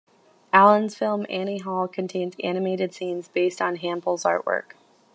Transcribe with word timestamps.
Allen's 0.51 0.95
film 0.95 1.27
"Annie 1.29 1.59
Hall" 1.59 1.87
contains 1.87 2.33
animated 2.43 2.91
scenes 2.91 3.27
based 3.27 3.61
on 3.61 3.77
Hample's 3.77 4.23
artwork. 4.23 4.71